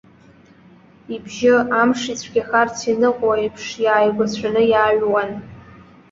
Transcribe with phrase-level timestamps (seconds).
[1.13, 5.31] Ибжьы, амш ицәгьахарц ианыҟоу аиԥш, иааигәацәаны иааҩуан.